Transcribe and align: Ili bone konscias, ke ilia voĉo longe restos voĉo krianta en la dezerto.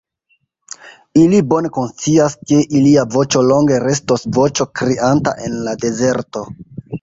Ili 1.23 1.41
bone 1.51 1.69
konscias, 1.75 2.35
ke 2.51 2.61
ilia 2.79 3.03
voĉo 3.17 3.43
longe 3.51 3.77
restos 3.85 4.25
voĉo 4.39 4.69
krianta 4.81 5.35
en 5.51 5.61
la 5.69 5.77
dezerto. 5.85 6.45